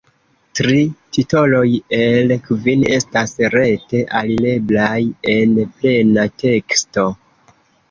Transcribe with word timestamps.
Tri 0.59 0.77
titoloj 1.17 1.65
el 1.97 2.33
kvin 2.47 2.87
estas 2.97 3.37
rete 3.57 4.03
alireblaj 4.23 4.97
en 5.37 5.55
plena 5.77 6.27
teksto. 6.49 7.09